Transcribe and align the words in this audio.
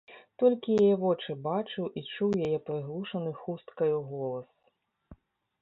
Толькі 0.43 0.77
яе 0.85 0.95
вочы 1.03 1.35
бачыў 1.47 1.85
і 2.01 2.03
чуў 2.13 2.31
яе 2.47 2.57
прыглушаны 2.71 3.35
хусткаю 3.43 3.97
голас. 4.15 4.49